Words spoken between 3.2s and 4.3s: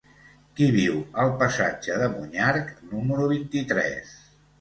vint-i-tres?